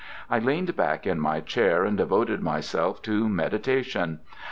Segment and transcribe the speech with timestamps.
[0.31, 4.21] I leaned back in my chair and devoted myself to meditation.